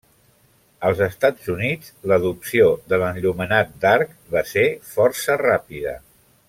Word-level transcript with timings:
Als 0.87 1.01
Estats 1.07 1.51
Units 1.55 1.91
l'adopció 2.13 2.71
de 2.93 2.99
l'enllumenat 3.03 3.79
d'arc 3.85 4.19
va 4.37 4.47
ser 4.57 4.69
força 4.97 5.41
ràpida. 5.47 5.99